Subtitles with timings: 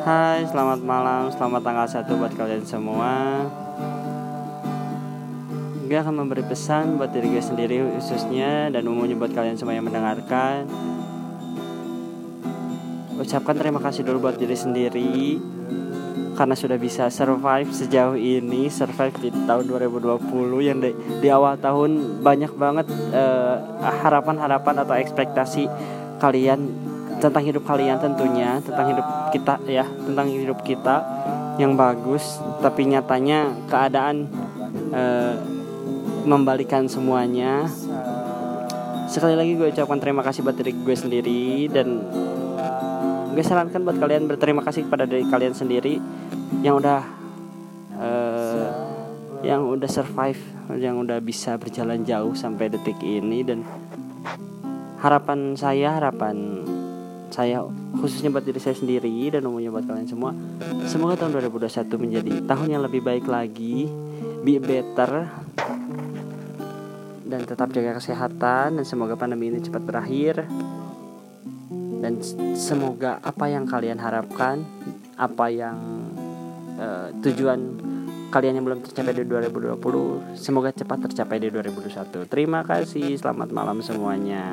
[0.00, 3.44] Hai, selamat malam, selamat tanggal 1 buat kalian semua.
[5.84, 9.84] Gue akan memberi pesan buat diri gue sendiri khususnya Dan umumnya buat kalian semua yang
[9.84, 10.64] mendengarkan.
[13.20, 15.36] Ucapkan terima kasih dulu buat diri sendiri
[16.32, 20.90] Karena sudah bisa survive sejauh ini Survive di tahun 2020 Yang di,
[21.20, 25.62] di awal tahun banyak banget harapan-harapan uh, harapan -harapan atau ekspektasi
[26.20, 26.88] kalian
[27.20, 31.04] tentang hidup kalian tentunya tentang hidup kita ya tentang hidup kita
[31.60, 34.24] yang bagus tapi nyatanya keadaan
[34.90, 35.02] e,
[36.24, 37.68] membalikan semuanya.
[39.10, 42.00] Sekali lagi gue ucapkan terima kasih buat diri gue sendiri dan
[43.36, 46.00] gue sarankan buat kalian berterima kasih kepada diri kalian sendiri
[46.64, 47.02] yang udah
[47.98, 48.08] e,
[49.44, 50.40] yang udah survive
[50.76, 53.66] yang udah bisa berjalan jauh sampai detik ini dan
[55.00, 56.62] harapan saya harapan
[57.30, 57.62] saya
[57.98, 60.34] khususnya buat diri saya sendiri dan umumnya buat kalian semua
[60.90, 63.86] semoga tahun 2021 menjadi tahun yang lebih baik lagi
[64.42, 65.30] be better
[67.30, 70.50] dan tetap jaga kesehatan dan semoga pandemi ini cepat berakhir.
[72.00, 72.18] Dan
[72.58, 74.66] semoga apa yang kalian harapkan
[75.14, 75.76] apa yang
[76.80, 77.60] uh, tujuan
[78.32, 83.82] kalian yang belum tercapai di 2020 semoga cepat tercapai di 2021 terima kasih selamat malam
[83.84, 84.46] semuanya